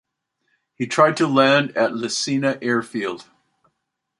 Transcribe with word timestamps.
He 0.73 0.87
tried 0.87 1.15
to 1.17 1.27
land 1.27 1.77
at 1.77 1.91
Lesina 1.91 2.57
Airfield. 2.59 3.27